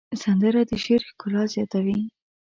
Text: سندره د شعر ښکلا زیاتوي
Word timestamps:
سندره 0.23 0.61
د 0.69 0.71
شعر 0.83 1.01
ښکلا 1.09 1.43
زیاتوي 1.53 1.99